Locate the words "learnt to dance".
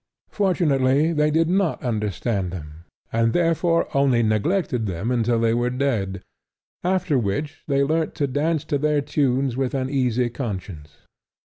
7.83-8.63